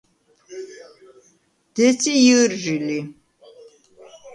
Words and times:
დეცი 1.75 2.11
ჲჷრჟი 2.25 2.75
ლი. 2.85 2.99